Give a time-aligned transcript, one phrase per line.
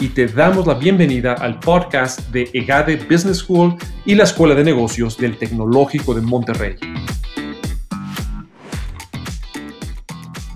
[0.00, 4.64] y te damos la bienvenida al podcast de EGADE Business School y la Escuela de
[4.64, 6.76] Negocios del Tecnológico de Monterrey.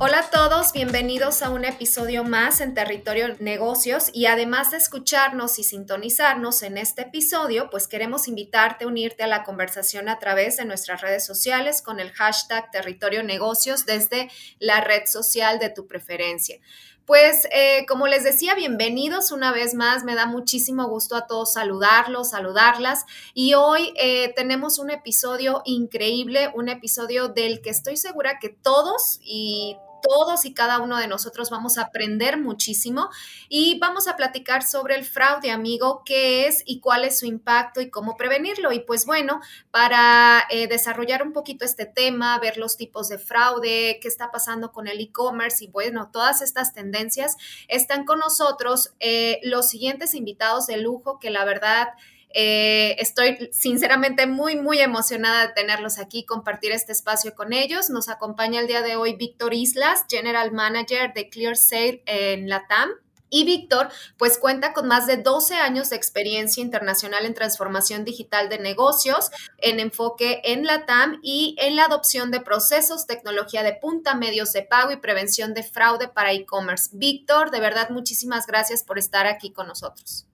[0.04, 5.60] Hola a todos, bienvenidos a un episodio más en Territorio Negocios y además de escucharnos
[5.60, 10.56] y sintonizarnos en este episodio, pues queremos invitarte a unirte a la conversación a través
[10.56, 15.86] de nuestras redes sociales con el hashtag Territorio Negocios desde la red social de tu
[15.86, 16.58] preferencia.
[17.06, 20.04] Pues eh, como les decía, bienvenidos una vez más.
[20.04, 23.04] Me da muchísimo gusto a todos saludarlos, saludarlas.
[23.34, 29.18] Y hoy eh, tenemos un episodio increíble, un episodio del que estoy segura que todos
[29.20, 33.08] y todos y cada uno de nosotros vamos a aprender muchísimo
[33.48, 37.80] y vamos a platicar sobre el fraude, amigo, qué es y cuál es su impacto
[37.80, 38.72] y cómo prevenirlo.
[38.72, 43.98] Y pues bueno, para eh, desarrollar un poquito este tema, ver los tipos de fraude,
[44.02, 47.36] qué está pasando con el e-commerce y bueno, todas estas tendencias,
[47.68, 51.88] están con nosotros eh, los siguientes invitados de lujo que la verdad...
[52.34, 57.90] Eh, estoy sinceramente muy, muy emocionada de tenerlos aquí, compartir este espacio con ellos.
[57.90, 62.90] Nos acompaña el día de hoy Víctor Islas, General Manager de ClearSale en Latam.
[63.34, 68.50] Y Víctor, pues cuenta con más de 12 años de experiencia internacional en transformación digital
[68.50, 73.72] de negocios, en enfoque en la TAM y en la adopción de procesos, tecnología de
[73.72, 76.90] punta, medios de pago y prevención de fraude para e-commerce.
[76.92, 80.26] Víctor, de verdad, muchísimas gracias por estar aquí con nosotros.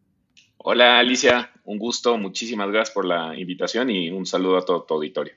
[0.59, 4.95] Hola Alicia, un gusto, muchísimas gracias por la invitación y un saludo a todo tu
[4.95, 5.35] auditorio.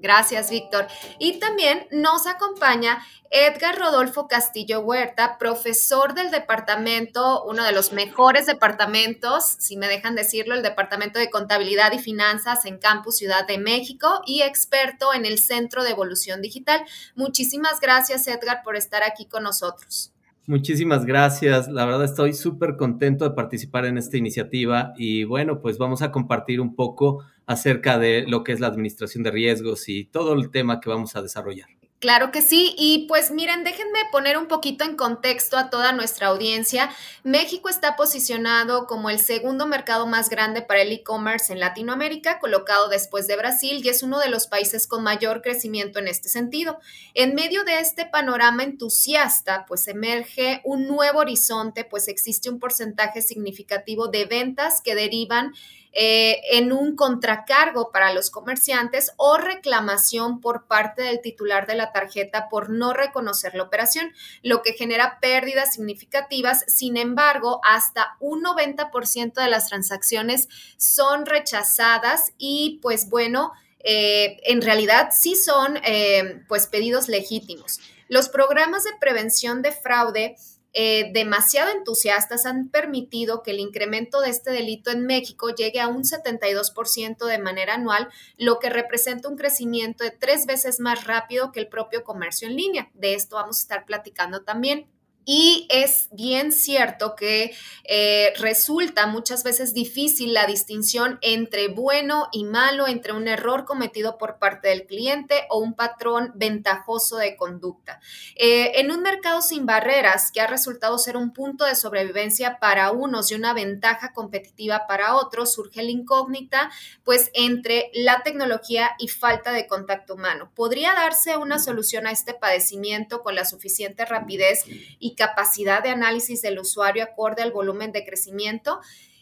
[0.00, 0.86] Gracias, Víctor.
[1.18, 8.46] Y también nos acompaña Edgar Rodolfo Castillo Huerta, profesor del departamento, uno de los mejores
[8.46, 13.58] departamentos, si me dejan decirlo, el Departamento de Contabilidad y Finanzas en Campus Ciudad de
[13.58, 16.84] México y experto en el Centro de Evolución Digital.
[17.16, 20.12] Muchísimas gracias, Edgar, por estar aquí con nosotros.
[20.48, 21.68] Muchísimas gracias.
[21.68, 26.10] La verdad estoy súper contento de participar en esta iniciativa y bueno, pues vamos a
[26.10, 30.50] compartir un poco acerca de lo que es la administración de riesgos y todo el
[30.50, 31.77] tema que vamos a desarrollar.
[32.00, 36.28] Claro que sí, y pues miren, déjenme poner un poquito en contexto a toda nuestra
[36.28, 36.90] audiencia.
[37.24, 42.88] México está posicionado como el segundo mercado más grande para el e-commerce en Latinoamérica, colocado
[42.88, 46.78] después de Brasil, y es uno de los países con mayor crecimiento en este sentido.
[47.14, 53.22] En medio de este panorama entusiasta, pues emerge un nuevo horizonte, pues existe un porcentaje
[53.22, 55.52] significativo de ventas que derivan
[55.92, 61.92] eh, en un contracargo para los comerciantes o reclamación por parte del titular de la
[61.92, 64.12] tarjeta por no reconocer la operación,
[64.42, 66.64] lo que genera pérdidas significativas.
[66.68, 74.60] Sin embargo, hasta un 90% de las transacciones son rechazadas y pues bueno, eh, en
[74.60, 77.80] realidad sí son eh, pues pedidos legítimos.
[78.08, 80.36] Los programas de prevención de fraude
[80.80, 85.88] eh, demasiado entusiastas han permitido que el incremento de este delito en México llegue a
[85.88, 91.50] un 72% de manera anual, lo que representa un crecimiento de tres veces más rápido
[91.50, 92.90] que el propio comercio en línea.
[92.94, 94.86] De esto vamos a estar platicando también.
[95.30, 102.44] Y es bien cierto que eh, resulta muchas veces difícil la distinción entre bueno y
[102.44, 108.00] malo, entre un error cometido por parte del cliente o un patrón ventajoso de conducta.
[108.36, 112.90] Eh, en un mercado sin barreras que ha resultado ser un punto de sobrevivencia para
[112.90, 116.70] unos y una ventaja competitiva para otros, surge la incógnita,
[117.04, 120.50] pues entre la tecnología y falta de contacto humano.
[120.54, 124.64] ¿Podría darse una solución a este padecimiento con la suficiente rapidez
[124.98, 128.80] y capacidad de análisis del usuario acorde al volumen de crecimiento.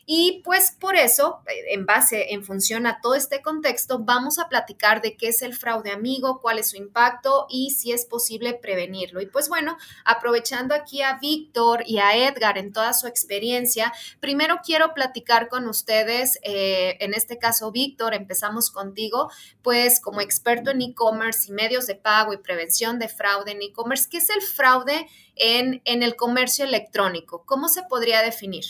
[0.09, 5.03] Y pues por eso, en base, en función a todo este contexto, vamos a platicar
[5.03, 9.21] de qué es el fraude amigo, cuál es su impacto y si es posible prevenirlo.
[9.21, 14.61] Y pues bueno, aprovechando aquí a Víctor y a Edgar en toda su experiencia, primero
[14.65, 19.29] quiero platicar con ustedes, eh, en este caso Víctor, empezamos contigo,
[19.63, 24.07] pues como experto en e-commerce y medios de pago y prevención de fraude en e-commerce,
[24.09, 25.09] ¿qué es el fraude?
[25.37, 27.45] En, el comercio electrónico.
[27.47, 28.65] ¿Cómo se podría definir?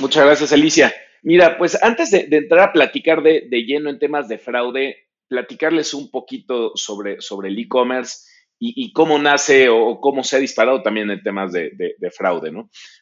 [0.00, 0.94] Muchas gracias, Alicia.
[1.22, 6.10] Mira, pues antes de, entrar a platicar de, lleno en temas de fraude, platicarles un
[6.10, 8.26] poquito sobre, el e-commerce
[8.58, 12.52] y, cómo nace o, cómo se ha disparado también en temas de, fraude.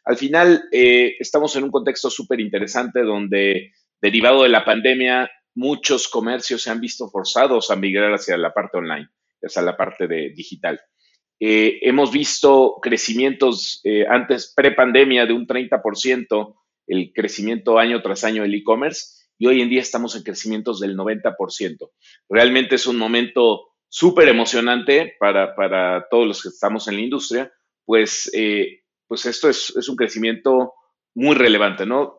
[0.04, 6.08] Al final, eh, estamos en un contexto súper interesante donde derivado de la pandemia, muchos
[6.08, 9.08] comercios se han visto forzados a migrar hacia la parte online,
[9.42, 10.80] hacia la parte de digital.
[11.44, 16.54] Eh, hemos visto crecimientos eh, antes, pre-pandemia, de un 30%,
[16.86, 20.96] el crecimiento año tras año del e-commerce, y hoy en día estamos en crecimientos del
[20.96, 21.90] 90%.
[22.28, 27.52] Realmente es un momento súper emocionante para, para, todos los que estamos en la industria,
[27.84, 30.74] pues, eh, pues esto es, es, un crecimiento
[31.12, 32.14] muy relevante, ¿no?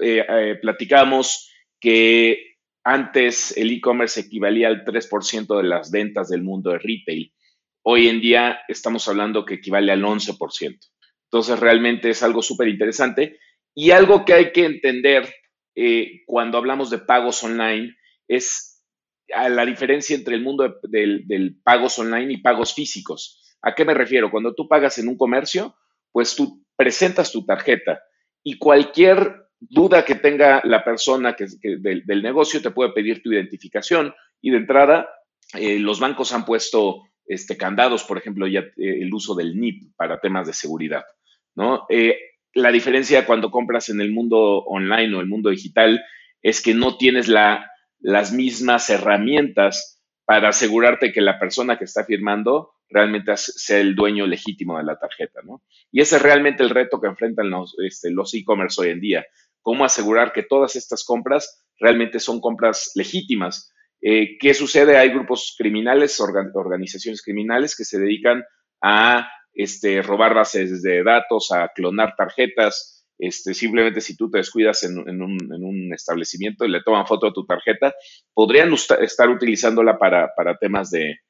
[0.61, 1.49] platicamos
[1.79, 7.31] que antes el e-commerce equivalía al 3% de las ventas del mundo de retail
[7.83, 10.79] Hoy en día estamos hablando que equivale al 11%.
[11.25, 13.39] Entonces, realmente es algo súper interesante.
[13.75, 15.33] Y algo que hay que entender
[15.75, 17.95] eh, cuando hablamos de pagos online
[18.27, 18.73] es
[19.27, 23.57] la diferencia entre el mundo del, pagos online y pagos físicos.
[23.61, 24.29] ¿A qué me refiero?
[24.29, 25.75] Cuando tú pagas en un comercio,
[26.11, 28.01] pues tú presentas tu tarjeta
[28.43, 34.13] y cualquier duda que tenga la persona que, del, negocio te puede pedir tu identificación
[34.41, 35.09] y de entrada
[35.53, 39.95] eh, los bancos han puesto este, candados, por ejemplo, ya eh, el uso del NIP
[39.95, 41.03] para temas de seguridad,
[41.55, 41.85] ¿no?
[41.89, 42.17] Eh,
[42.53, 46.03] la diferencia cuando compras en el mundo online o el mundo digital
[46.41, 52.05] es que no tienes la, las mismas herramientas para asegurarte que la persona que está
[52.05, 55.63] firmando realmente sea el dueño legítimo de la tarjeta, ¿no?
[55.91, 59.25] Y ese es realmente el reto que enfrentan los este, e-commerce hoy en día.
[59.61, 63.72] Cómo asegurar que todas estas compras realmente son compras legítimas
[64.05, 64.97] eh, ¿Qué sucede?
[64.97, 68.43] Hay grupos criminales, organizaciones criminales que se dedican
[68.81, 73.05] a este, robar bases de datos, a clonar tarjetas.
[73.17, 77.45] Este, simplemente si tú te descuidas en, un, establecimiento y le toman foto a tu
[77.45, 77.93] tarjeta,
[78.33, 81.21] podrían estar utilizándola para, temas de,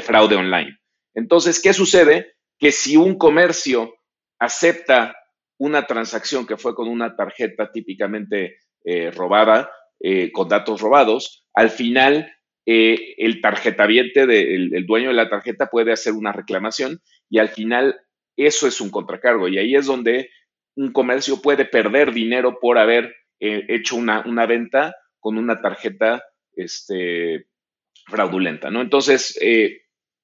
[0.00, 0.78] fraude online.
[1.14, 2.34] Entonces, ¿qué sucede?
[2.56, 3.94] Que si un comercio
[4.38, 5.16] acepta
[5.58, 9.72] una transacción que fue con una tarjeta típicamente eh, robada,
[10.04, 12.32] eh, con datos robados, al final
[12.66, 17.00] eh, el tarjetaviente, el, dueño de la tarjeta puede hacer una reclamación
[17.30, 18.00] y al final
[18.36, 20.28] eso es un contracargo y ahí es donde
[20.74, 26.24] un comercio puede perder dinero por haber eh, hecho una, venta con una tarjeta
[26.56, 27.46] este,
[28.06, 28.80] fraudulenta, ¿no?
[28.80, 29.38] Entonces,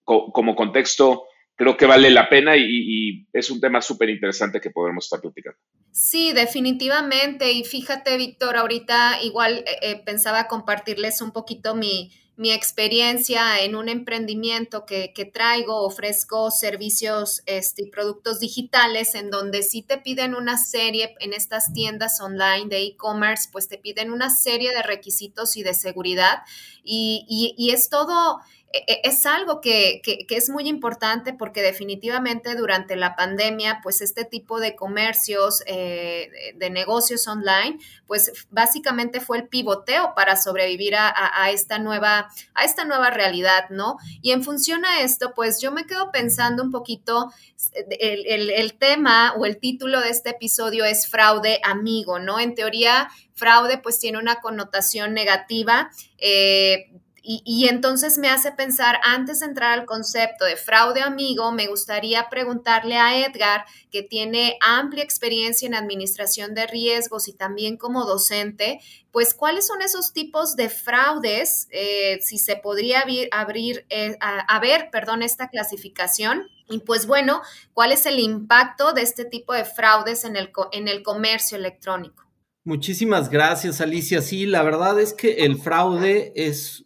[0.04, 1.27] como contexto,
[1.58, 5.58] creo que vale la pena y, es un tema súper interesante que podremos estar platicando.
[5.90, 7.50] Sí, definitivamente.
[7.52, 13.74] Y fíjate, Víctor, ahorita igual eh, eh, pensaba compartirles un poquito mi, mi experiencia en
[13.74, 19.98] un emprendimiento que, que traigo, ofrezco servicios este, y productos digitales en donde sí te
[19.98, 24.82] piden una serie en estas tiendas online de e-commerce, pues te piden una serie de
[24.84, 26.42] requisitos y de seguridad
[26.84, 33.16] y, y, y es todo es algo que, es muy importante porque definitivamente durante la
[33.16, 40.14] pandemia, pues este tipo de comercios, eh, de negocios online, pues básicamente fue el pivoteo
[40.14, 43.96] para sobrevivir a, esta nueva, a esta nueva realidad, ¿no?
[44.20, 47.32] Y en función a esto, pues yo me quedo pensando un poquito,
[47.72, 52.38] el, tema o el título de este episodio es fraude amigo, ¿no?
[52.38, 55.90] En teoría, fraude pues tiene una connotación negativa.
[56.18, 56.90] Eh,
[57.22, 62.28] y, entonces me hace pensar, antes de entrar al concepto de fraude amigo, me gustaría
[62.30, 68.80] preguntarle a Edgar, que tiene amplia experiencia en administración de riesgos y también como docente,
[69.10, 74.88] pues cuáles son esos tipos de fraudes, eh, si se podría abrir, eh, a, ver,
[74.90, 76.46] perdón, esta clasificación.
[76.70, 80.88] Y pues bueno, ¿cuál es el impacto de este tipo de fraudes en el, en
[80.88, 82.24] el comercio electrónico?
[82.64, 84.20] Muchísimas gracias, Alicia.
[84.20, 86.84] Sí, la verdad es que el fraude es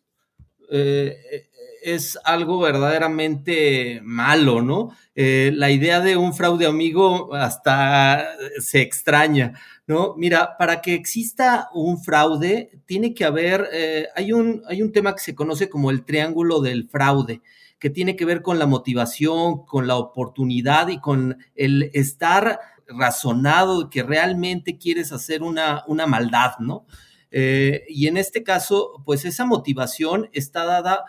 [0.72, 1.48] eh,
[1.82, 4.96] es algo verdaderamente malo, ¿no?
[5.14, 8.26] Eh, la idea de un fraude amigo hasta
[8.58, 9.54] se extraña,
[9.86, 10.14] ¿no?
[10.16, 15.14] Mira, para que exista un fraude, tiene que haber, eh, hay, un, hay un tema
[15.14, 17.42] que se conoce como el triángulo del fraude,
[17.78, 23.90] que tiene que ver con la motivación, con la oportunidad y con el estar razonado
[23.90, 26.86] que realmente quieres hacer una, una maldad, ¿no?
[27.32, 31.04] Eh, y en este caso, pues esa motivación está dada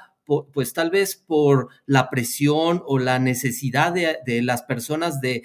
[0.54, 5.44] pues tal vez por la presión o la necesidad de, las personas de,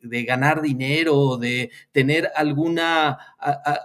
[0.00, 3.18] ganar dinero de tener alguna,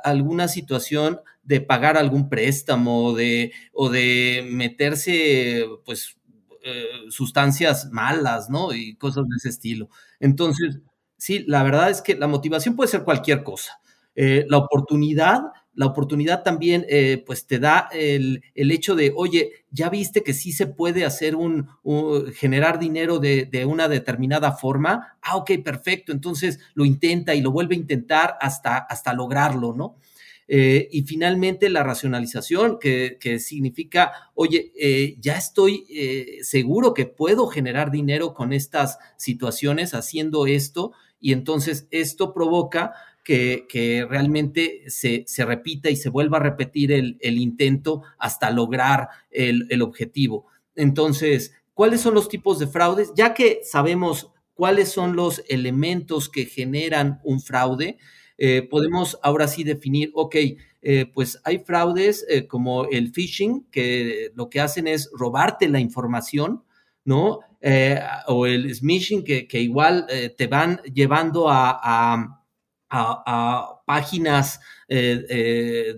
[0.04, 6.18] alguna situación de pagar algún préstamo de, o de meterse pues
[6.62, 8.74] eh, sustancias malas, ¿no?
[8.74, 9.89] Y cosas de ese estilo.
[10.20, 10.80] Entonces,
[11.18, 13.80] sí, la verdad es que la motivación puede ser cualquier cosa.
[14.16, 15.39] Eh, la oportunidad
[15.79, 20.51] la oportunidad también eh, pues te da el, hecho de, oye, ya viste que sí
[20.51, 21.69] se puede hacer un,
[22.36, 25.17] generar dinero de, una determinada forma.
[25.21, 26.12] Ah, ok, perfecto.
[26.12, 29.95] Entonces lo intenta y lo vuelve a intentar hasta, hasta lograrlo, ¿no?
[30.50, 35.86] Eh, y finalmente la racionalización, que, significa, oye, eh, ya estoy
[36.41, 42.93] seguro que puedo generar dinero con estas situaciones haciendo esto y entonces esto provoca
[43.29, 49.81] que, realmente se, repita y se vuelva a repetir el, intento hasta lograr el, el
[49.81, 50.48] objetivo.
[50.75, 53.12] Entonces, ¿cuáles son los tipos de fraudes?
[53.15, 57.98] Ya que sabemos cuáles son los elementos que generan un fraude,
[58.38, 60.36] eh, podemos ahora sí definir, ok,
[60.81, 65.79] eh, pues hay fraudes eh, como el phishing, que lo que hacen es robarte la
[65.79, 66.63] información,
[67.03, 67.39] ¿no?
[68.27, 70.07] o el smishing, que, igual
[70.38, 72.38] te van llevando a,
[73.86, 75.96] páginas de,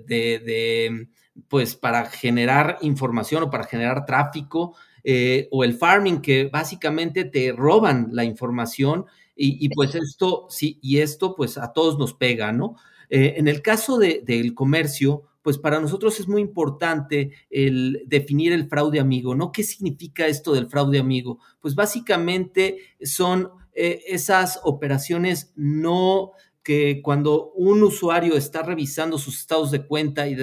[1.48, 7.52] pues para generar información o para generar tráfico eh, o el farming, que básicamente te
[7.52, 9.06] roban la información
[9.44, 12.76] y, pues esto, sí, y esto pues a todos nos pega, ¿no?
[13.10, 18.68] Eh, en el caso del comercio, pues para nosotros es muy importante el definir el
[18.70, 19.52] fraude amigo, ¿no?
[19.52, 21.40] ¿Qué significa esto del fraude amigo?
[21.60, 26.34] Pues básicamente son eh, esas operaciones no
[26.64, 30.36] que cuando un usuario está revisando sus estados de cuenta y,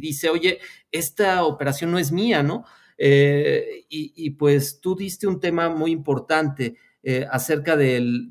[0.00, 0.58] dice, oye,
[0.90, 2.64] esta operación no es mía, ¿no?
[2.98, 8.28] Eh, y, pues tú diste un tema muy importante eh, acerca del,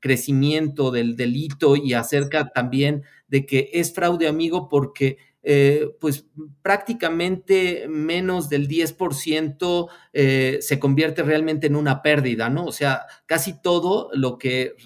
[0.00, 6.26] crecimiento del delito y acerca también de que es fraude amigo porque eh, pues
[6.62, 12.66] prácticamente menos del 10% eh, se convierte realmente en una pérdida, ¿no?
[12.66, 14.76] O sea, casi todo lo que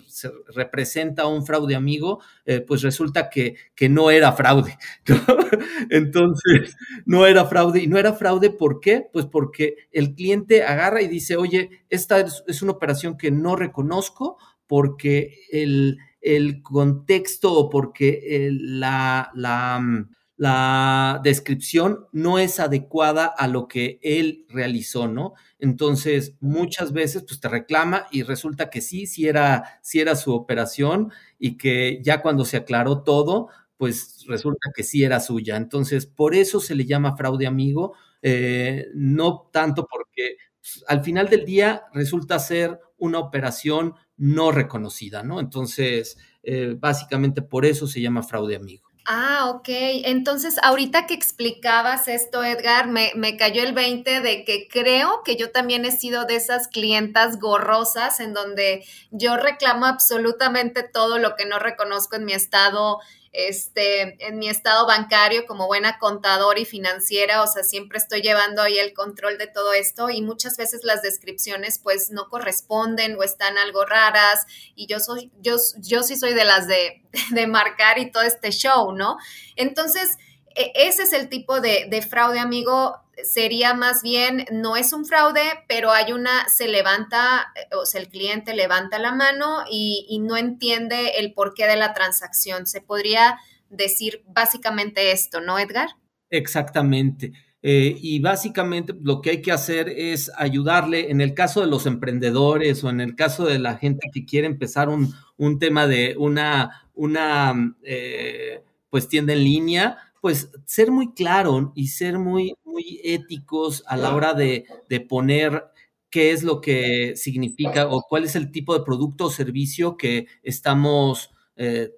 [0.55, 4.79] representa un fraude amigo, eh, pues resulta que, que, no era fraude.
[5.91, 7.83] Entonces, no era fraude.
[7.83, 9.07] ¿Y no era fraude por qué?
[9.13, 14.39] Pues porque el cliente agarra y dice, oye, esta es, una operación que no reconozco
[14.67, 23.49] porque el, el contexto o porque la, la mm, la descripción no es adecuada a
[23.49, 25.35] lo que él realizó, ¿no?
[25.59, 30.35] Entonces, muchas veces, pues te reclama y resulta que sí, sí era, sí era su
[30.35, 35.57] operación y que ya cuando se aclaró todo, pues resulta que sí era suya.
[35.57, 41.29] Entonces, por eso se le llama fraude amigo, eh, no tanto porque pues, al final
[41.29, 45.41] del día resulta ser una operación no reconocida, ¿no?
[45.41, 48.86] Entonces, eh, básicamente por eso se llama fraude amigo.
[49.09, 49.69] Ah, ok.
[49.69, 55.37] Entonces, ahorita que explicabas esto, Edgar, me, me, cayó el 20 de que creo que
[55.37, 61.37] yo también he sido de esas clientas gorrosas en donde yo reclamo absolutamente todo lo
[61.37, 62.99] que no reconozco en mi estado
[63.37, 68.63] este, en mi estado bancario como buena contadora y financiera, o sea, siempre estoy llevando
[68.63, 73.23] ahí el control de todo esto y muchas veces las descripciones pues no corresponden o
[73.23, 77.03] están algo raras y yo soy, yo, yo sí soy de las de,
[77.33, 79.19] de marcar y todo este show, ¿no?
[79.55, 80.17] Entonces,
[80.55, 85.05] e, ese es el tipo de, de fraude, amigo sería más bien, no es un
[85.05, 90.37] fraude, pero hay una, se levanta, o sea, el cliente levanta la mano y, no
[90.37, 92.67] entiende el porqué de la transacción.
[92.67, 93.39] Se podría
[93.71, 95.91] decir básicamente esto, ¿no, Edgar?
[96.31, 97.33] Exactamente.
[97.63, 101.87] Eh, y básicamente lo que hay que hacer es ayudarle, en el caso de los
[101.87, 106.89] emprendedores o en el caso de la gente que quiere empezar un, tema de una,
[106.95, 113.85] una eh, pues tienda en línea, pues ser muy claro y ser muy, muy éticos
[113.87, 114.67] a la hora de,
[115.09, 115.67] poner
[116.11, 120.27] qué es lo que significa o cuál es el tipo de producto o servicio que
[120.43, 121.93] estamos eh,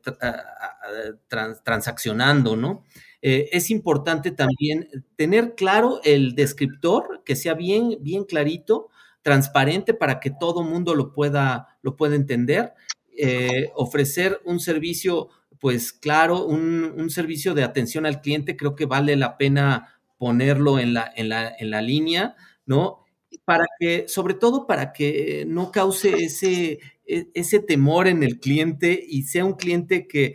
[1.64, 2.84] transaccionando, ¿no?
[3.22, 8.90] Eh, es importante también tener claro el descriptor, que sea bien, bien clarito,
[9.22, 12.74] transparente para que todo mundo lo pueda, lo pueda entender,
[13.16, 15.30] eh, ofrecer un servicio
[15.60, 20.94] pues claro, un, servicio de atención al cliente creo que vale la pena ponerlo en
[20.94, 22.36] la, en la, en la línea,
[22.66, 23.04] ¿no?
[23.44, 29.02] Para que, sobre todo para que no cause ese, e, ese temor en el cliente
[29.08, 30.34] y sea un cliente que,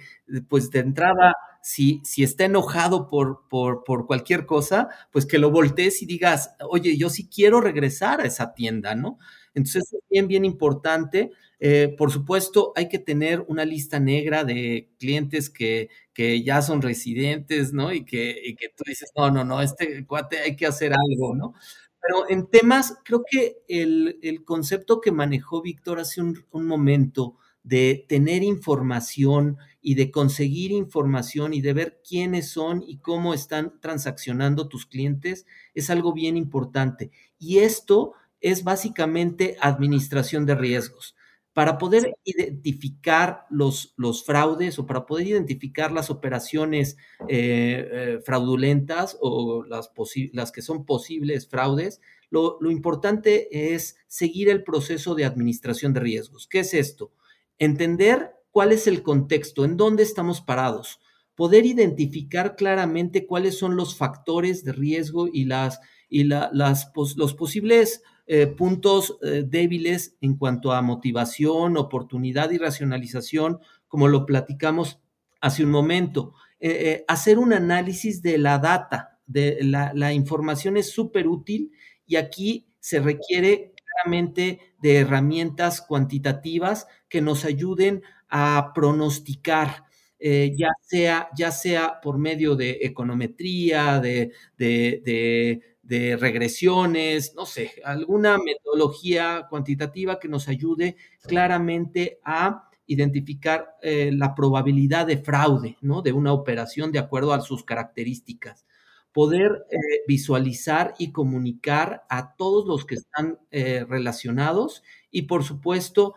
[0.50, 5.50] pues de entrada, si, si está enojado por, por, por, cualquier cosa, pues que lo
[5.50, 9.18] voltees y digas, oye, yo sí quiero regresar a esa tienda, ¿no?
[9.53, 11.32] Entonces es bien, bien importante.
[11.65, 16.82] Eh, por supuesto, hay que tener una lista negra de clientes que, que ya son
[16.82, 17.93] residentes, ¿no?
[17.93, 21.53] Y que, que tú dices, no, no, no, este cuate hay que hacer algo, ¿no?
[22.01, 28.05] Pero en temas, creo que el, el concepto que manejó Víctor hace un, momento de
[28.10, 34.67] tener información y de conseguir información y de ver quiénes son y cómo están transaccionando
[34.67, 37.10] tus clientes es algo bien importante.
[37.39, 41.15] Y esto es básicamente administración de riesgos.
[41.53, 46.98] Para poder identificar los, los, fraudes o para poder identificar las operaciones
[47.29, 49.91] eh, eh, fraudulentas o las,
[50.31, 56.00] las, que son posibles fraudes, lo, lo, importante es seguir el proceso de administración de
[56.00, 56.48] riesgos.
[56.48, 57.12] ¿Qué es esto?
[57.60, 61.00] Entender cuál es el contexto, en dónde estamos parados,
[61.36, 65.79] poder identificar claramente cuáles son los factores de riesgo y, las,
[66.10, 73.60] y las, los posibles eh, puntos eh, débiles en cuanto a motivación, oportunidad y racionalización,
[73.88, 75.01] como lo platicamos
[75.42, 76.34] hace un momento.
[76.62, 81.72] Eh, hacer un análisis de la data, de la, información es súper útil
[82.06, 89.84] y aquí se requiere claramente de herramientas cuantitativas que nos ayuden a pronosticar,
[90.20, 95.73] ya, sea, ya sea por medio de econometría, de, de de
[96.19, 105.07] regresiones, no sé, alguna metodología cuantitativa que nos ayude claramente a identificar eh, la probabilidad
[105.07, 106.01] de fraude, ¿no?
[106.01, 108.65] De una operación de acuerdo a sus características.
[109.12, 116.15] Poder eh, visualizar y comunicar a todos los que están eh, relacionados y, por supuesto,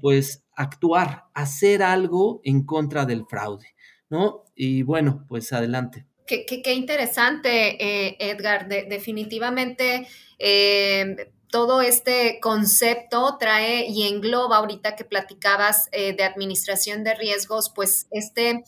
[0.00, 3.66] pues actuar, hacer algo en contra del fraude,
[4.08, 4.44] ¿no?
[4.54, 6.06] Y bueno, pues adelante.
[6.26, 8.68] Qué, interesante, eh, Edgar.
[8.68, 10.08] definitivamente
[10.40, 17.70] eh, todo este concepto trae y engloba ahorita que platicabas eh, de administración de riesgos,
[17.74, 18.64] pues este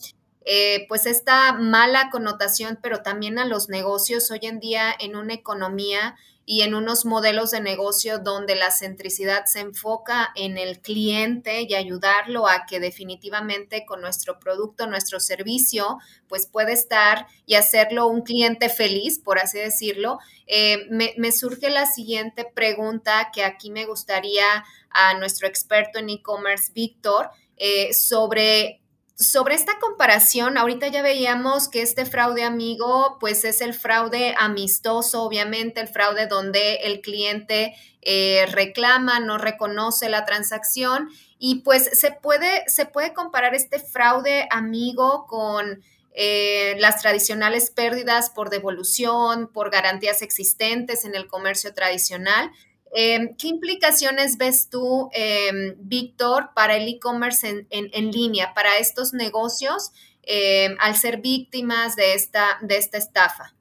[0.87, 6.15] pues esta mala connotación, pero también a los negocios hoy en día en una economía
[6.51, 11.75] y en unos modelos de negocio donde la centricidad se enfoca en el cliente y
[11.75, 18.23] ayudarlo a que definitivamente con nuestro producto, nuestro servicio, pues puede estar y hacerlo un
[18.23, 20.17] cliente feliz, por así decirlo.
[20.47, 26.71] Eh, me, surge la siguiente pregunta que aquí me gustaría a nuestro experto en e-commerce,
[26.73, 28.78] Víctor, eh, sobre
[29.19, 35.23] sobre esta comparación, ahorita ya veíamos que este fraude amigo, pues es el fraude amistoso,
[35.23, 42.13] obviamente, el fraude donde el cliente eh, reclama, no reconoce la transacción y pues se
[42.13, 49.69] puede, se puede comparar este fraude amigo con eh, las tradicionales pérdidas por devolución, por
[49.69, 52.51] garantías existentes en el comercio tradicional.
[52.93, 59.91] Em, ¿Qué implicaciones ves tú, em, Víctor, para el e-commerce en, línea, para estos negocios
[60.23, 63.55] em, al ser víctimas de esta, de esta estafa?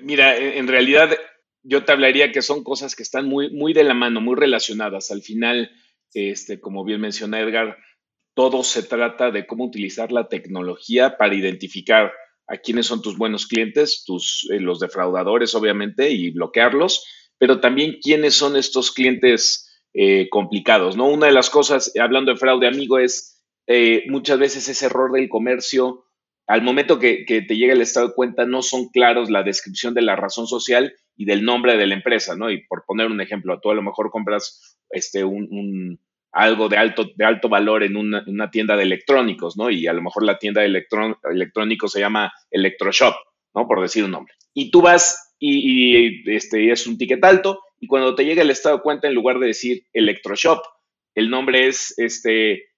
[0.00, 1.16] Mira, en realidad
[1.62, 5.10] yo te hablaría que son cosas que están muy, muy de la mano, muy relacionadas.
[5.10, 5.70] Al final,
[6.14, 7.76] este, como bien menciona Edgar,
[8.34, 12.12] todo se trata de cómo utilizar la tecnología para identificar
[12.46, 17.04] a quiénes son tus buenos clientes, tus, eh, los defraudadores, obviamente, y bloquearlos
[17.38, 21.08] pero también quiénes son estos clientes eh, complicados, ¿no?
[21.08, 25.28] Una de las cosas, hablando de fraude amigo, es eh, muchas veces ese error del
[25.28, 26.04] comercio,
[26.46, 30.02] al momento que, te llega el estado de cuenta, no son claros la descripción de
[30.02, 32.50] la razón social y del nombre de la empresa, ¿no?
[32.50, 36.00] Y por poner un ejemplo, tú a lo mejor compras este, un,
[36.32, 39.68] algo de alto, de alto valor en una, tienda de electrónicos, ¿no?
[39.68, 43.14] Y a lo mejor la tienda de electrónicos se llama Electroshop,
[43.54, 43.66] ¿no?
[43.66, 44.32] Por decir un nombre.
[44.54, 48.76] Y tú vas y, este, es un ticket alto y cuando te llega el estado
[48.76, 50.60] de cuenta, en lugar de decir Electroshop,
[51.14, 52.68] el nombre es este,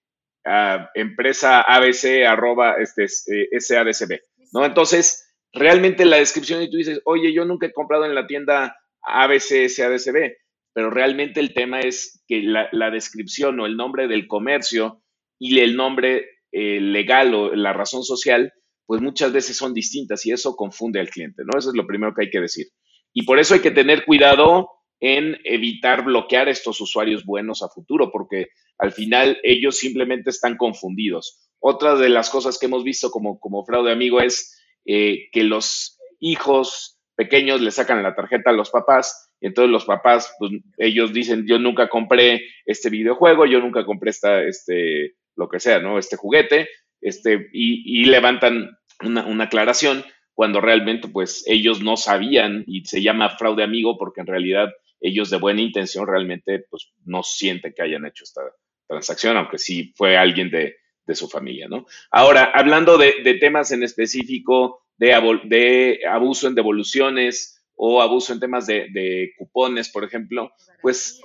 [0.95, 4.21] empresa ABC arroba este, eh, SADCB,
[4.53, 4.65] ¿no?
[4.65, 8.77] Entonces, realmente la descripción y tú dices, oye, yo nunca he comprado en la tienda
[9.03, 10.37] ABC SADCB,
[10.73, 15.03] pero realmente el tema es que la, descripción o el nombre del comercio
[15.39, 18.53] y el nombre eh, legal o la razón social
[18.91, 21.57] pues muchas veces son distintas y eso confunde al cliente, ¿no?
[21.57, 22.67] Eso es lo primero que hay que decir.
[23.13, 27.69] Y por eso hay que tener cuidado en evitar bloquear a estos usuarios buenos a
[27.69, 28.49] futuro, porque
[28.79, 31.39] al final ellos simplemente están confundidos.
[31.61, 35.97] Otra de las cosas que hemos visto como, como fraude amigo es eh, que los
[36.19, 41.13] hijos pequeños le sacan la tarjeta a los papás y entonces los papás, pues ellos
[41.13, 45.97] dicen, yo nunca compré este videojuego, yo nunca compré esta, este, lo que sea, ¿no?
[45.97, 46.69] Este juguete,
[47.01, 53.37] este, y, y levantan una, aclaración cuando realmente pues ellos no sabían y se llama
[53.37, 54.69] fraude amigo porque en realidad
[55.01, 58.43] ellos de buena intención realmente pues no sienten que hayan hecho esta
[58.87, 60.77] transacción, aunque sí fue alguien de,
[61.13, 61.87] su familia, ¿no?
[62.13, 63.11] Ahora, hablando de,
[63.41, 65.09] temas en específico de,
[65.43, 71.21] de, abuso en devoluciones o abuso en temas de, cupones, por ejemplo, pues,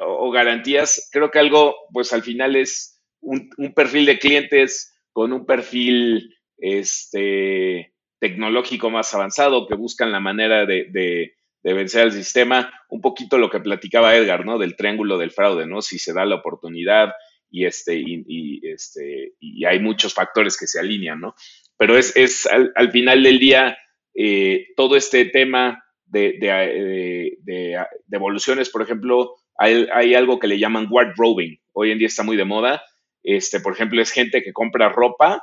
[0.00, 5.32] o, garantías, creo que algo, pues al final es un, un perfil de clientes con
[5.32, 13.00] un perfil este, tecnológico más avanzado, que buscan la manera de, vencer al sistema, un
[13.00, 14.58] poquito lo que platicaba Edgar, ¿no?
[14.58, 15.82] Del triángulo del fraude, ¿no?
[15.82, 17.12] Si se da la oportunidad
[17.50, 21.34] y, este, y, este, y hay muchos factores que se alinean, ¿no?
[21.76, 23.76] Pero es, es al, final del día,
[24.14, 30.58] eh, todo este tema de, de, de, devoluciones, por ejemplo, hay, hay, algo que le
[30.58, 31.58] llaman wardrobing.
[31.72, 32.82] Hoy en día está muy de moda.
[33.22, 35.42] Este, por ejemplo, es gente que compra ropa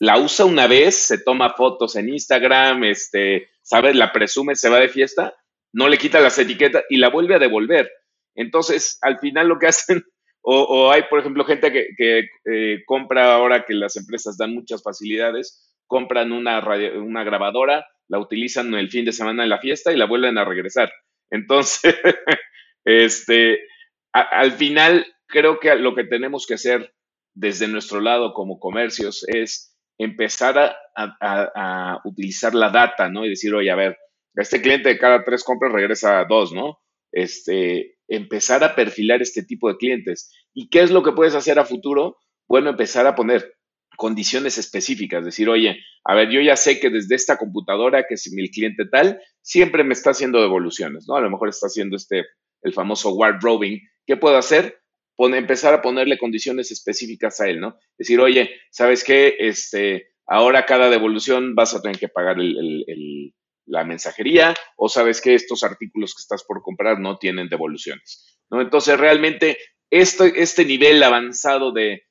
[0.00, 3.94] la usa una vez, se toma fotos en Instagram, este, ¿sabes?
[3.94, 5.34] La presume, se va de fiesta,
[5.72, 7.90] no le quita las etiquetas y la vuelve a devolver.
[8.34, 10.04] Entonces, al final lo que hacen,
[10.42, 15.74] o, hay, por ejemplo, gente que, eh, compra ahora que las empresas dan muchas facilidades,
[15.86, 16.62] compran una,
[16.96, 20.44] una grabadora, la utilizan el fin de semana en la fiesta y la vuelven a
[20.44, 20.92] regresar.
[21.30, 21.94] Entonces,
[22.84, 23.60] este,
[24.12, 26.94] al final creo que lo que tenemos que hacer
[27.34, 33.24] desde nuestro lado como comercios es empezar a, utilizar la data, ¿no?
[33.24, 33.96] Y decir, oye, a ver,
[34.34, 36.78] este cliente de cada tres compras regresa a dos, ¿no?
[37.12, 40.32] Este, empezar a perfilar este tipo de clientes.
[40.52, 42.16] ¿Y qué es lo que puedes hacer a futuro?
[42.48, 43.54] Bueno, empezar a poner
[43.96, 48.30] condiciones específicas, decir, oye, a ver, yo ya sé que desde esta computadora, que es
[48.32, 51.16] mi cliente tal, siempre me está haciendo devoluciones, ¿no?
[51.16, 52.24] A lo mejor está haciendo este,
[52.62, 53.80] el famoso wardrobing.
[54.06, 54.78] ¿Qué puedo hacer?
[55.18, 57.78] Empezar a ponerle condiciones específicas a él, ¿no?
[57.98, 59.36] Decir, oye, ¿sabes qué?
[59.38, 62.36] Este, ahora cada devolución vas a tener que pagar
[63.66, 68.60] la mensajería o sabes que estos artículos que estás por comprar no tienen devoluciones, ¿no?
[68.60, 69.58] Entonces, realmente,
[69.90, 72.02] este, este nivel avanzado de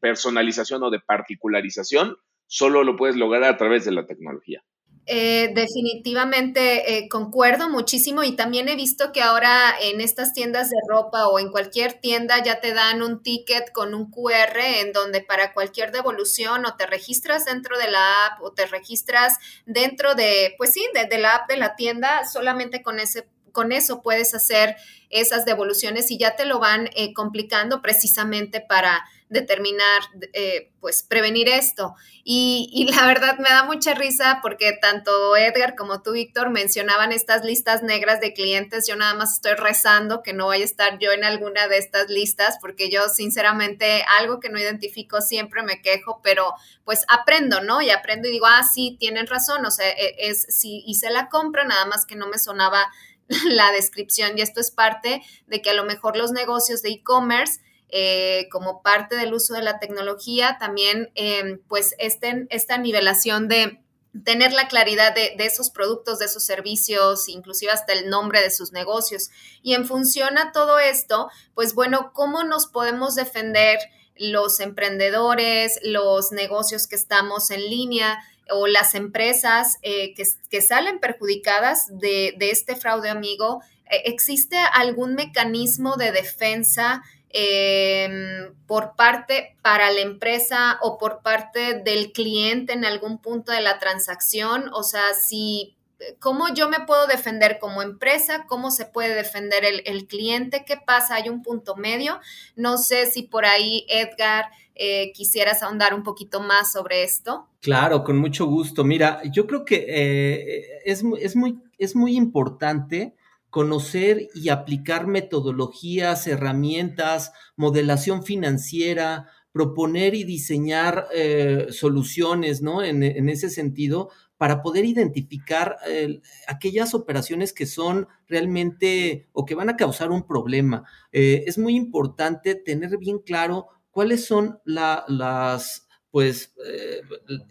[0.00, 4.62] personalización o de particularización solo lo puedes lograr a través de la tecnología.
[5.06, 10.78] Eh, definitivamente eh, concuerdo muchísimo y también he visto que ahora en estas tiendas de
[10.88, 15.20] ropa o en cualquier tienda ya te dan un ticket con un QR en donde
[15.20, 19.36] para cualquier devolución o te registras dentro de la app o te registras
[19.66, 24.02] dentro de, pues sí, de, la app de la tienda, solamente con ese con eso
[24.02, 24.74] puedes hacer
[25.10, 31.48] esas devoluciones y ya te lo van eh, complicando precisamente para determinar, eh, pues prevenir
[31.48, 31.94] esto.
[32.22, 37.44] Y, la verdad me da mucha risa porque tanto Edgar como tú, Víctor, mencionaban estas
[37.44, 38.86] listas negras de clientes.
[38.86, 42.08] Yo nada más estoy rezando que no vaya a estar yo en alguna de estas
[42.08, 46.52] listas porque yo sinceramente algo que no identifico siempre me quejo, pero
[46.84, 47.82] pues aprendo, ¿no?
[47.82, 51.28] Y aprendo y digo, ah, sí, tienen razón, o sea, e, es, si hice la
[51.28, 52.86] compra, nada más que no me sonaba
[53.48, 57.60] la descripción y esto es parte de que a lo mejor los negocios de e-commerce
[57.96, 63.78] eh, como parte del uso de la tecnología, también em, pues estén, esta nivelación de
[64.24, 68.72] tener la claridad de, esos productos, de esos servicios, inclusive hasta el nombre de sus
[68.72, 69.30] negocios.
[69.62, 73.78] Y en función a todo esto, pues bueno, ¿cómo nos podemos defender
[74.16, 78.18] los emprendedores, los negocios que estamos en línea?
[78.50, 85.96] o las empresas eh, que, salen perjudicadas de, este fraude amigo, eh, ¿existe algún mecanismo
[85.96, 87.02] de defensa
[87.36, 93.60] Em, por parte para la empresa o por parte del cliente en algún punto de
[93.60, 94.70] la transacción.
[94.72, 95.74] O sea, si,
[96.20, 98.44] ¿cómo yo me puedo defender como empresa?
[98.46, 100.64] ¿Cómo se puede defender el, cliente?
[100.64, 101.16] ¿Qué pasa?
[101.16, 102.20] ¿Hay un punto medio?
[102.54, 104.44] No sé si por ahí, Edgar,
[104.76, 107.48] eh, quisieras ahondar un poquito más sobre esto.
[107.60, 108.84] Claro, con mucho gusto.
[108.84, 113.16] Mira, yo creo que eh, es, es, muy, es muy importante
[113.54, 122.82] conocer y aplicar metodologías, herramientas, modelación financiera, proponer y diseñar eh, soluciones, ¿no?
[122.82, 129.68] En, ese sentido, para poder identificar eh, aquellas operaciones que son realmente o que van
[129.68, 130.82] a causar un problema.
[131.12, 135.83] Eh, es muy importante tener bien claro cuáles son las
[136.14, 137.00] pues eh,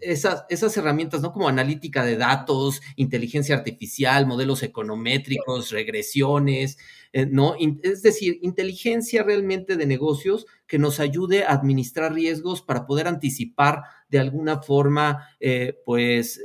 [0.00, 1.34] esas, esas herramientas, ¿no?
[1.34, 6.78] Como analítica de datos, inteligencia artificial, modelos econométricos, regresiones,
[7.12, 7.56] eh, ¿no?
[7.82, 13.82] Es decir, inteligencia realmente de negocios que nos ayude a administrar riesgos para poder anticipar
[14.08, 16.40] de alguna forma, eh, pues,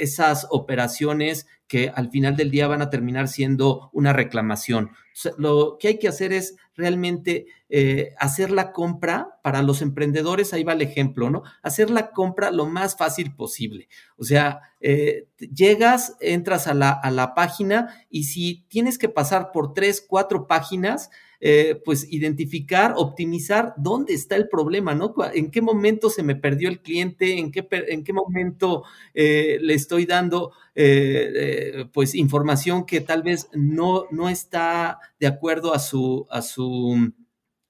[0.00, 4.90] esas operaciones que al final del día van a terminar siendo una reclamación.
[5.38, 10.64] lo que hay que hacer es realmente eh, hacer la compra para los emprendedores, ahí
[10.64, 11.42] va el ejemplo, ¿no?
[11.62, 13.88] Hacer la compra lo más fácil posible.
[14.16, 19.52] O sea, eh, llegas, entras a la, a la página y si tienes que pasar
[19.52, 21.10] por tres, cuatro páginas,
[21.44, 25.12] eh, pues identificar, optimizar dónde está el problema, ¿no?
[25.34, 29.74] En qué momento se me perdió el cliente, en qué, en qué momento eh, le
[29.74, 36.28] estoy dando eh, pues información que tal vez no, no está de acuerdo a su,
[36.30, 37.12] a su,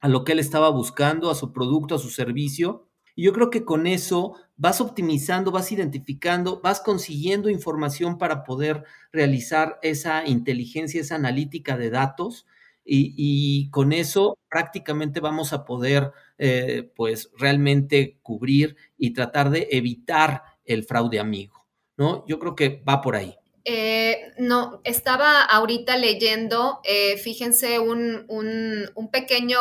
[0.01, 2.87] a lo que él estaba buscando, a su producto, a su servicio.
[3.17, 8.85] Y yo creo que con eso vas optimizando, vas identificando, vas consiguiendo información para poder
[9.13, 12.45] realizar esa inteligencia, esa analítica de datos
[12.85, 20.43] y, con eso prácticamente vamos a poder eh, pues realmente cubrir y tratar de evitar
[20.65, 21.67] el fraude amigo,
[21.97, 22.25] ¿no?
[22.27, 23.35] Yo creo que va por ahí.
[23.65, 29.59] Eh, no, estaba ahorita leyendo, eh, fíjense, un, un pequeño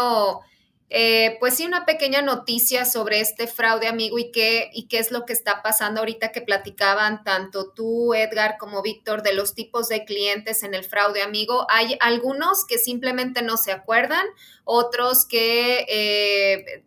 [0.93, 5.10] eh, pues sí, una pequeña noticia sobre este fraude, amigo, y qué, y qué es
[5.10, 9.88] lo que está pasando ahorita que platicaban tanto tú, Edgar, como Víctor, de los tipos
[9.88, 11.65] de clientes en el fraude, amigo.
[11.69, 14.25] Hay algunos que simplemente no se acuerdan,
[14.65, 16.84] otros que eh,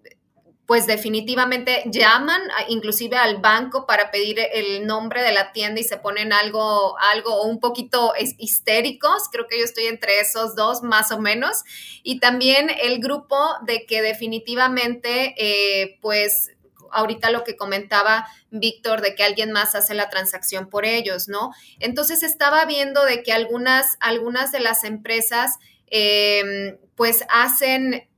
[0.66, 5.98] pues definitivamente llaman inclusive al banco para pedir el nombre de la tienda y se
[5.98, 9.24] ponen algo, algo un poquito histéricos.
[9.31, 11.64] Creo que yo estoy entre esos dos más o menos.
[12.03, 16.50] Y también el grupo de que definitivamente, eh, pues
[16.90, 21.50] ahorita lo que comentaba Víctor de que alguien más hace la transacción por ellos, ¿no?
[21.81, 25.59] Entonces estaba viendo de que algunas, algunas de las empresas
[25.90, 28.09] eh, pues hacen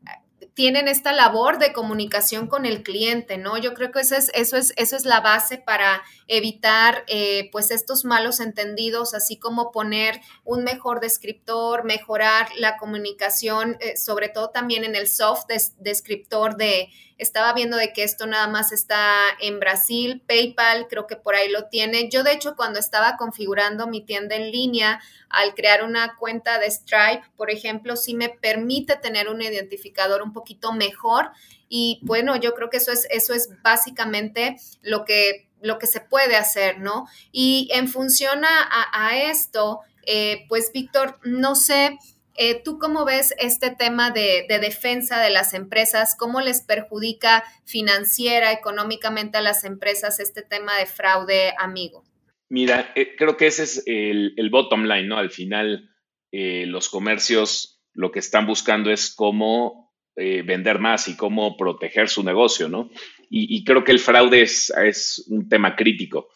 [0.57, 3.59] tienen esta labor de comunicación con el cliente, ¿no?
[3.59, 7.71] Yo creo que eso es, eso es, eso es la base para evitar eh, pues
[7.71, 14.49] estos malos entendidos, así como poner un mejor descriptor, mejorar la comunicación, eh, sobre todo
[14.49, 15.45] también en el soft
[15.79, 19.00] descriptor de, estaba viendo de que esto nada más está
[19.40, 22.09] en Brasil, PayPal creo que por ahí lo tiene.
[22.11, 26.70] Yo de hecho cuando estaba configurando mi tienda en línea, al crear una cuenta de
[26.70, 31.31] Stripe, por ejemplo, sí me permite tener un identificador un poquito mejor
[31.68, 36.00] y bueno, yo creo que eso es, eso es básicamente lo que, lo que se
[36.00, 37.07] puede hacer, ¿no?
[37.33, 41.98] Y en función a, esto, eh, pues Víctor, no sé
[42.37, 46.16] eh, ¿Tú cómo ves este tema de, defensa de las empresas?
[46.18, 52.05] ¿Cómo les perjudica financiera, económicamente a las empresas este tema de fraude amigo?
[52.49, 55.18] Mira, eh, creo que ese es el, bottom line, ¿no?
[55.18, 55.90] Al final,
[56.33, 59.87] eh, los comercios lo que están buscando es cómo
[60.18, 62.88] vender más y cómo proteger su negocio, ¿no?
[63.29, 66.29] Y, creo que el fraude es, es un tema crítico.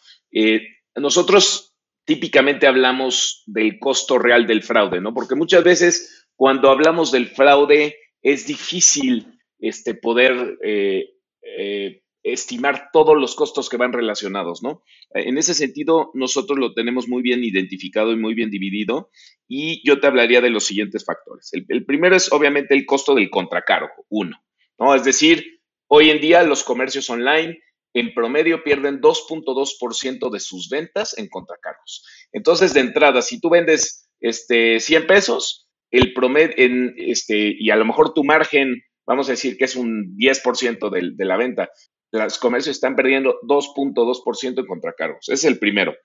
[0.95, 1.70] nosotros
[2.11, 5.13] típicamente hablamos del costo real del fraude, ¿no?
[5.13, 11.05] Porque muchas veces cuando hablamos del fraude es difícil este, poder eh,
[11.41, 14.83] eh, estimar todos los costos que van relacionados, ¿no?
[15.11, 19.09] En ese sentido, nosotros lo tenemos muy bien identificado y muy bien dividido
[19.47, 21.47] y yo te hablaría de los siguientes factores.
[21.53, 24.35] El, el primero es obviamente el costo del contracargo, uno,
[24.77, 24.95] ¿no?
[24.95, 27.57] Es decir, hoy en día los comercios online
[27.93, 32.05] en promedio pierden 2.2% de sus ventas en contracargos.
[32.31, 37.75] Entonces, de entrada, si tú vendes este, 100 pesos, el promedio, en, este, y a
[37.75, 41.69] lo mejor tu margen, vamos a decir que es un 10% de, de la venta,
[42.11, 45.29] los comercios están perdiendo 2.2% en contracargos.
[45.29, 45.95] Ese es el primero.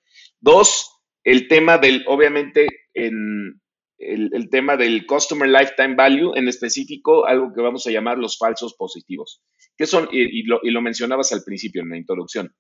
[0.41, 0.91] Dos,
[1.25, 3.61] el tema del, obviamente, en,
[3.99, 8.75] el, tema del Customer Lifetime Value, en específico, algo que vamos a llamar los falsos
[8.75, 9.43] positivos,
[9.77, 12.55] que son, y, lo, mencionabas al principio en la introducción,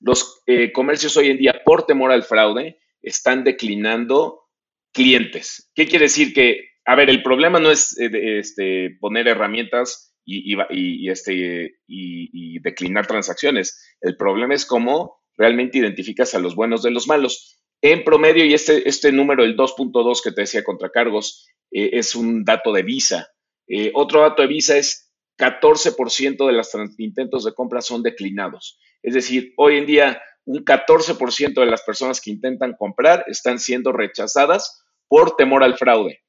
[0.00, 4.48] los eh, comercios hoy en día, por temor al fraude, están declinando
[4.92, 5.70] clientes.
[5.74, 6.32] ¿Qué quiere decir?
[6.32, 12.58] Que, a ver, el problema no es eh, este, poner herramientas y, y, este, y
[12.60, 13.96] declinar transacciones.
[14.00, 17.59] El problema es cómo realmente identificas a los buenos de los malos.
[17.82, 22.14] En promedio, y este, este número, el 2.2 que te decía contra cargos, eh, es
[22.14, 23.28] un dato de Visa.
[23.66, 28.78] Eh, otro dato de Visa es 14% de los intentos de compra son declinados.
[29.02, 33.92] Es decir, hoy en día un 14% de las personas que intentan comprar están siendo
[33.92, 36.20] rechazadas por temor al fraude.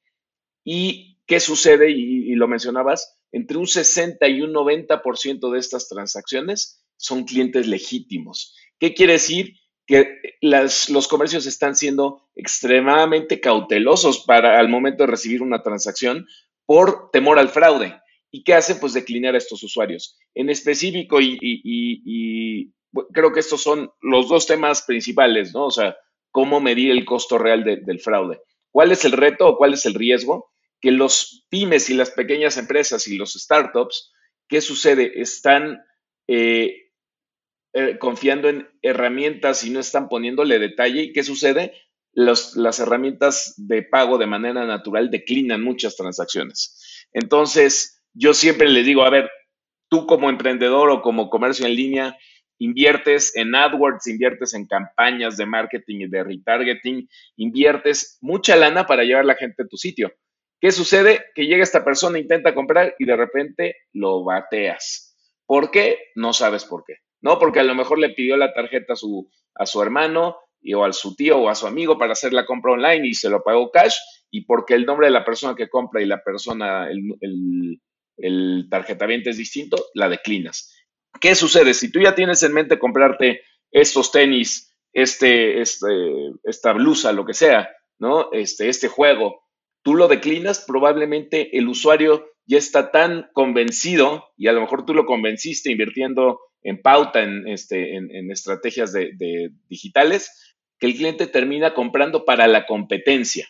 [0.64, 1.90] ¿Y qué sucede?
[1.90, 8.54] Y lo mencionabas, entre un 60 y un 90% de estas transacciones son clientes legítimos.
[8.78, 9.56] ¿Qué quiere decir?
[9.86, 16.26] Que los comercios están siendo extremadamente cautelosos para al momento de recibir una transacción
[16.66, 18.00] por temor al fraude.
[18.30, 18.76] ¿Y qué hace?
[18.76, 20.18] Pues declinar a estos usuarios.
[20.34, 22.72] En específico, y,
[23.12, 25.66] creo que estos son los dos temas principales, ¿no?
[25.66, 25.96] O sea,
[26.30, 28.40] cómo medir el costo real del fraude.
[28.70, 30.50] ¿Cuál es el reto o cuál es el riesgo?
[30.80, 34.12] Que los pymes y las pequeñas empresas y los startups,
[34.48, 35.20] ¿qué sucede?
[35.20, 35.82] Están
[36.26, 36.81] eh,
[37.74, 41.02] eh, confiando en herramientas y no están poniéndole detalle.
[41.02, 41.72] ¿Y qué sucede?
[42.14, 47.06] las herramientas de pago de manera natural declinan muchas transacciones.
[47.12, 49.30] Entonces, yo siempre le digo, a ver,
[49.88, 52.18] tú como emprendedor o como comercio en línea,
[52.58, 59.04] inviertes en AdWords, inviertes en campañas de marketing y de retargeting, inviertes mucha lana para
[59.04, 60.12] llevar la gente a tu sitio.
[60.60, 61.24] ¿Qué sucede?
[61.34, 65.16] Que llega esta persona, intenta comprar y de repente lo bateas.
[65.44, 65.98] ¿Por qué?
[66.14, 66.98] No sabes por qué.
[67.22, 67.38] ¿No?
[67.38, 70.84] Porque a lo mejor le pidió la tarjeta a su, a su hermano y, o
[70.84, 73.42] a su tío o a su amigo para hacer la compra online y se lo
[73.42, 73.94] pagó cash
[74.30, 77.80] y porque el nombre de la persona que compra y la persona, el, el,
[78.16, 78.68] el
[79.26, 80.74] es distinto, la declinas.
[81.20, 81.74] ¿Qué sucede?
[81.74, 85.86] Si tú ya tienes en mente comprarte estos tenis, este, este,
[86.44, 88.32] esta blusa, lo que sea, ¿no?
[88.32, 89.42] Este, este juego,
[89.82, 94.94] tú lo declinas, probablemente el usuario ya está tan convencido y a lo mejor tú
[94.94, 101.74] lo convenciste invirtiendo en pauta, en, este, en, estrategias de, digitales, que el cliente termina
[101.74, 103.48] comprando para la competencia,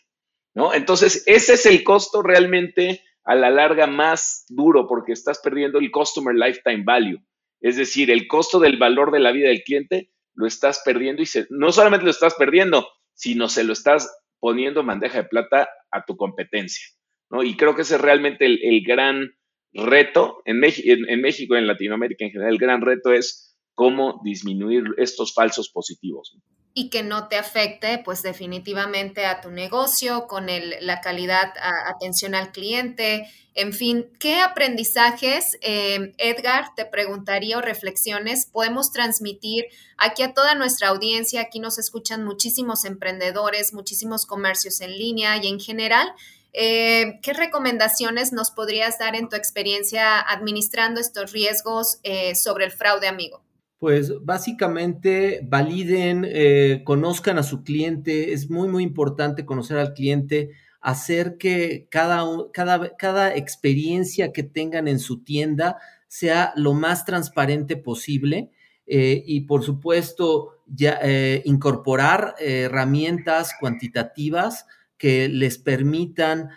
[0.55, 0.75] ¿no?
[0.75, 5.91] Entonces, ese es el costo realmente a la larga más duro porque estás perdiendo el
[5.91, 7.21] Customer Lifetime Value.
[7.61, 11.27] Es decir, el costo del valor de la vida del cliente lo estás perdiendo y
[11.51, 16.05] no solamente lo estás perdiendo, sino se lo estás poniendo en bandeja de plata a
[16.05, 16.85] tu competencia.
[17.31, 17.43] ¿no?
[17.43, 19.31] Y creo que ese es realmente el, gran
[19.73, 22.53] reto en, en, México en Latinoamérica en general.
[22.53, 26.37] El gran reto es cómo disminuir estos falsos positivos
[26.75, 31.91] y que no te afecte, pues definitivamente a tu negocio, con el, la calidad, a,
[31.91, 39.67] atención al cliente, en fin, ¿qué aprendizajes, eh, Edgar, te preguntaría o reflexiones podemos transmitir
[39.99, 41.43] aquí a toda nuestra audiencia?
[41.43, 46.15] Aquí nos escuchan muchísimos emprendedores, muchísimos comercios en línea y en general.
[46.53, 52.73] Eh, ¿Qué recomendaciones nos podrías dar en tu experiencia administrando estos riesgos eh, sobre el
[52.73, 53.43] fraude amigo?
[53.79, 58.33] Pues básicamente validen, eh, conozcan a su cliente.
[58.33, 64.89] Es muy, muy importante conocer al cliente, hacer que cada, cada, cada experiencia que tengan
[64.89, 68.51] en su tienda sea lo más transparente posible.
[68.85, 71.01] Y por supuesto, ya,
[71.45, 74.67] incorporar herramientas cuantitativas
[75.03, 76.51] que les permitan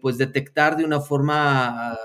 [0.00, 1.96] pues detectar de una forma ah,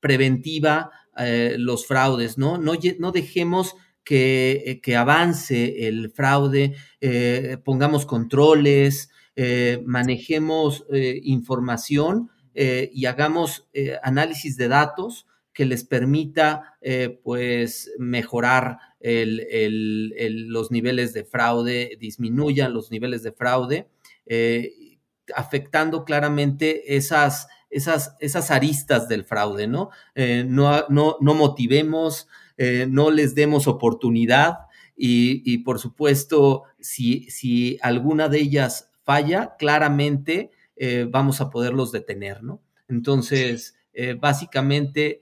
[0.00, 2.58] preventiva eh, los fraudes, ¿no?
[2.58, 9.10] No, no dejemos que, eh, que, avance el fraude, eh, pongamos controles,
[9.84, 13.68] manejemos información y hagamos
[14.04, 16.76] análisis de datos que les permita
[17.24, 23.88] pues mejorar los niveles de fraude, disminuyan los niveles de fraude,
[25.34, 29.90] afectando claramente esas esas, esas aristas del fraude, ¿no?
[30.14, 34.58] Eh, no, no, no, motivemos, eh, no les demos oportunidad
[34.96, 42.44] y, por supuesto, si, si, alguna de ellas falla, claramente eh, vamos a poderlos detener,
[42.44, 42.62] ¿no?
[42.88, 43.76] Entonces,
[44.20, 45.20] básicamente,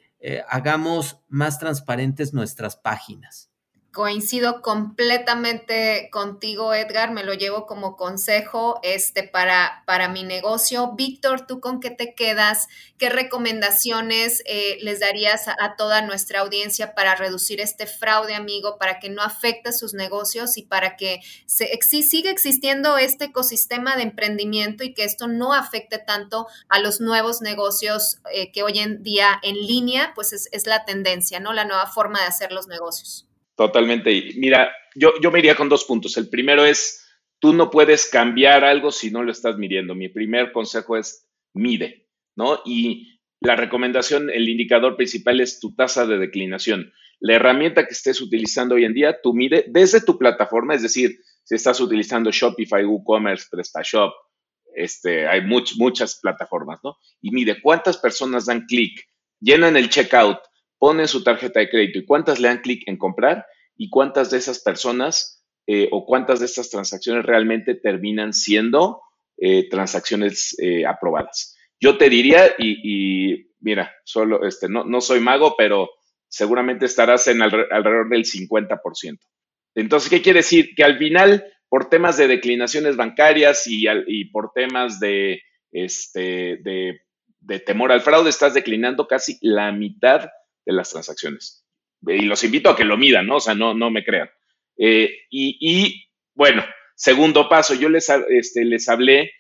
[0.49, 3.52] hagamos más transparentes nuestras páginas.
[3.93, 10.93] Coincido completamente contigo, Edgar, me lo llevo como consejo este, para, para mi negocio.
[10.93, 12.69] Víctor, ¿tú con qué te quedas?
[12.97, 18.99] ¿Qué recomendaciones eh, les darías a, toda nuestra audiencia para reducir este fraude, amigo, para
[18.99, 24.85] que no afecte sus negocios y para que se, siga existiendo este ecosistema de emprendimiento
[24.85, 29.39] y que esto no afecte tanto a los nuevos negocios eh, que hoy en día
[29.43, 31.53] en línea, pues es, es la tendencia, ¿no?
[31.53, 33.27] La nueva forma de hacer los negocios.
[33.63, 34.33] Totalmente.
[34.39, 36.17] Mira, yo, yo me iría con dos puntos.
[36.17, 37.07] El primero es,
[37.39, 39.95] tú no puedes cambiar algo si no lo estás midiendo.
[39.95, 42.61] Mi primer consejo es, mide, ¿no?
[42.65, 46.93] Y la recomendación, el indicador principal es tu tasa de declinación.
[47.21, 51.21] La herramienta que estés utilizando hoy en día, tú mide desde tu plataforma, es decir,
[51.45, 54.13] si estás utilizando Shopify, WooCommerce, PrestaShop,
[54.75, 56.97] este, hay muchas plataformas, ¿no?
[57.21, 59.09] Y mide cuántas personas dan clic,
[59.41, 60.39] llenan el checkout,
[60.83, 64.39] ponen su tarjeta de crédito y cuántas le dan clic en comprar y cuántas de
[64.39, 69.01] esas personas eh, o cuántas de estas transacciones realmente terminan siendo
[69.37, 71.57] eh, transacciones eh, aprobadas.
[71.79, 75.89] Yo te diría, y, mira, solo este, no, no, soy mago, pero
[76.27, 79.21] seguramente estarás en alrededor del 50%.
[79.77, 80.75] Entonces, ¿qué quiere decir?
[80.75, 87.03] Que al final, por temas de declinaciones bancarias y, y por temas de, este, de,
[87.39, 90.29] de temor al fraude, estás declinando casi la mitad
[90.65, 91.67] de las transacciones.
[92.07, 93.37] Y los invito a que lo midan, ¿no?
[93.37, 94.29] O sea, no, no me crean.
[94.77, 99.33] Eh, y, bueno, segundo paso, yo les, este, les hablé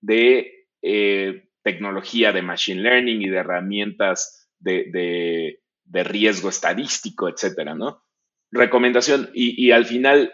[0.00, 5.58] de eh, tecnología de machine learning y de herramientas de,
[5.92, 8.02] riesgo estadístico, etcétera, ¿no?
[8.50, 10.32] Recomendación, y, y, al final,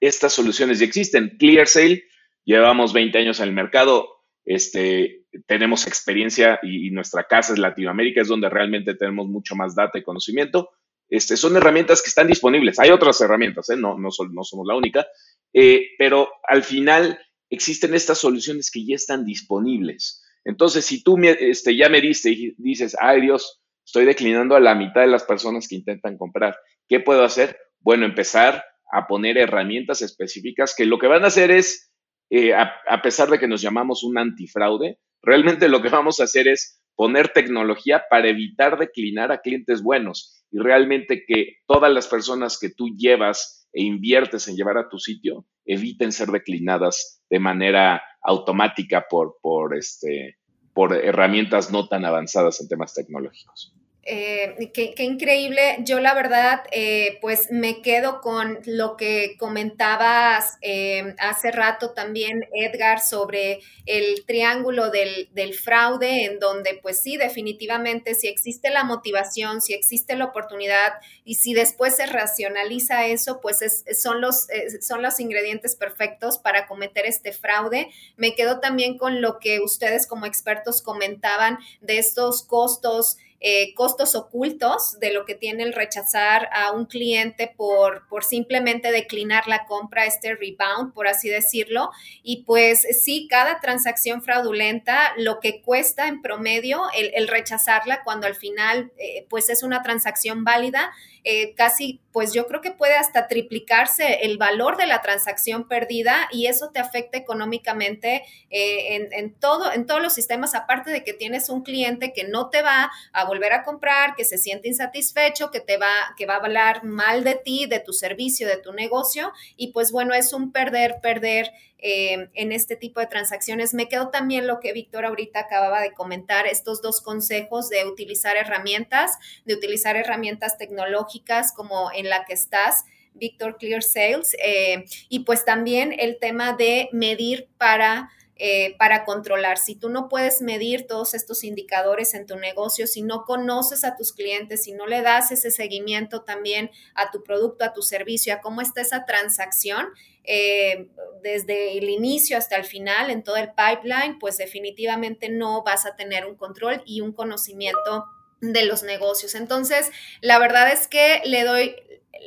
[0.00, 1.36] estas soluciones ya existen.
[1.38, 2.04] ClearSale,
[2.44, 4.08] llevamos 20 años en el mercado,
[4.44, 9.98] este, tenemos experiencia y, nuestra casa es Latinoamérica, es donde realmente tenemos mucho más data
[9.98, 10.70] y conocimiento.
[11.08, 12.78] Este, son herramientas que están disponibles.
[12.78, 13.76] Hay otras herramientas, ¿eh?
[13.76, 15.06] no, no, no, somos la única,
[15.52, 17.18] eh, pero al final
[17.48, 20.24] existen estas soluciones que ya están disponibles.
[20.44, 24.74] Entonces, si tú este, ya me diste y dices, ay Dios, estoy declinando a la
[24.74, 26.56] mitad de las personas que intentan comprar,
[26.88, 27.58] ¿qué puedo hacer?
[27.80, 31.89] Bueno, empezar a poner herramientas específicas que lo que van a hacer es,
[32.30, 36.24] eh, a, a pesar de que nos llamamos un antifraude, realmente lo que vamos a
[36.24, 42.08] hacer es poner tecnología para evitar declinar a clientes buenos y realmente que todas las
[42.08, 47.38] personas que tú llevas e inviertes en llevar a tu sitio eviten ser declinadas de
[47.38, 50.36] manera automática por, por, este,
[50.74, 53.74] por herramientas no tan avanzadas en temas tecnológicos.
[54.02, 55.76] Eh, qué, increíble.
[55.80, 62.40] Yo la verdad, eh, pues me quedo con lo que comentabas eh, hace rato también,
[62.54, 68.84] Edgar, sobre el triángulo del, del, fraude, en donde pues sí, definitivamente, si existe la
[68.84, 70.94] motivación, si existe la oportunidad
[71.24, 74.46] y si después se racionaliza eso, pues es, son, los,
[74.80, 77.88] son los ingredientes perfectos para cometer este fraude.
[78.16, 84.14] Me quedo también con lo que ustedes como expertos comentaban de estos costos eh, costos
[84.14, 89.64] ocultos de lo que tiene el rechazar a un cliente por, por simplemente declinar la
[89.64, 91.90] compra, este rebound, por así decirlo.
[92.22, 98.34] Y pues sí, cada transacción fraudulenta, lo que cuesta en promedio el, rechazarla cuando al
[98.34, 100.92] final eh, pues es una transacción válida,
[101.24, 106.28] eh, casi, pues yo creo que puede hasta triplicarse el valor de la transacción perdida
[106.32, 111.12] y eso te afecta económicamente eh, en, todo, en todos los sistemas, aparte de que
[111.12, 115.50] tienes un cliente que no te va a volver a comprar, que se siente insatisfecho,
[115.50, 118.72] que te va, que va a hablar mal de ti, de tu servicio, de tu
[118.72, 121.52] negocio y pues bueno, es un perder, perder
[121.82, 123.72] eh, en este tipo de transacciones.
[123.72, 128.36] Me quedó también lo que Víctor ahorita acababa de comentar, estos dos consejos de utilizar
[128.36, 129.12] herramientas,
[129.46, 132.84] de utilizar herramientas tecnológicas como en la que estás.
[133.14, 138.10] Víctor Clear Sales, eh, y pues también el tema de medir para
[138.42, 139.58] eh, para controlar.
[139.58, 143.96] Si tú no puedes medir todos estos indicadores en tu negocio, si no conoces a
[143.96, 148.32] tus clientes, si no le das ese seguimiento también a tu producto, a tu servicio,
[148.32, 149.88] a cómo está esa transacción,
[150.24, 150.88] eh,
[151.22, 155.94] desde el inicio hasta el final, en todo el pipeline, pues definitivamente no vas a
[155.94, 158.06] tener un control y un conocimiento
[158.40, 159.34] de los negocios.
[159.34, 161.76] Entonces, la verdad es que le doy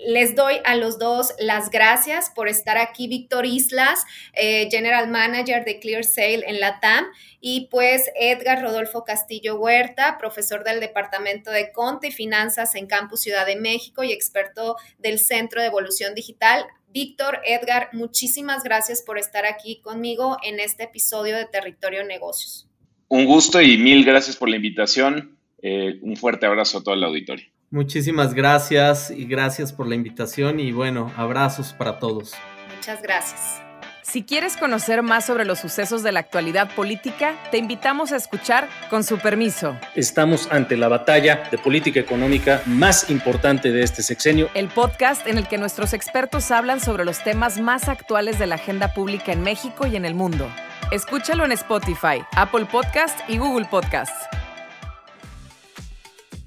[0.06, 3.08] les doy a los dos las gracias por estar aquí.
[3.08, 4.04] Víctor Islas,
[4.34, 7.06] eh, General Manager de Clear Sale en la TAM,
[7.40, 13.22] y pues Edgar Rodolfo Castillo Huerta, profesor del Departamento de Conte y Finanzas en Campus
[13.22, 16.66] Ciudad de México y experto del Centro de Evolución Digital.
[16.90, 22.68] Víctor, Edgar, muchísimas gracias por estar aquí conmigo en este episodio de Territorio Negocios.
[23.10, 25.38] Un gusto y mil gracias por la invitación.
[25.64, 27.46] Eh, un fuerte abrazo a todo el auditorio.
[27.72, 32.34] Muchísimas gracias y gracias por la invitación y bueno, abrazos para todos.
[32.76, 33.62] Muchas gracias.
[34.04, 38.68] Si quieres conocer más sobre los sucesos de la actualidad política, te invitamos a escuchar
[38.90, 39.76] Con su permiso.
[39.96, 44.50] Estamos ante la batalla de política económica más importante de este sexenio.
[44.54, 48.56] El podcast en el que nuestros expertos hablan sobre los temas más actuales de la
[48.56, 50.48] agenda pública en México y en el mundo.
[50.92, 54.14] Escúchalo en Spotify, Apple Podcast y Google Podcast.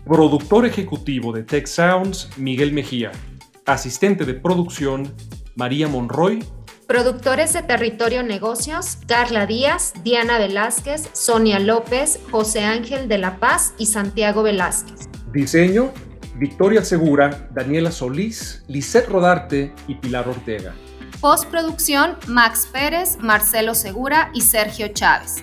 [0.07, 3.11] Productor ejecutivo de Tech Sounds, Miguel Mejía.
[3.65, 5.13] Asistente de producción,
[5.57, 6.45] María Monroy.
[6.87, 13.75] Productores de Territorio Negocios, Carla Díaz, Diana Velázquez, Sonia López, José Ángel de la Paz
[13.79, 15.09] y Santiago Velázquez.
[15.33, 15.91] Diseño,
[16.37, 20.73] Victoria Segura, Daniela Solís, Lisette Rodarte y Pilar Ortega.
[21.21, 25.43] Postproducción, Max Pérez, Marcelo Segura y Sergio Chávez.